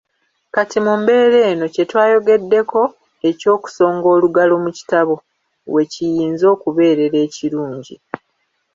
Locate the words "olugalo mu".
4.15-4.69